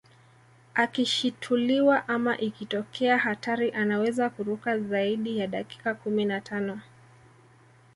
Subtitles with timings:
[0.73, 6.81] Akishituliwa ama ikitokea hatari anaweza kuruka zaidi ya dakika kumi na tano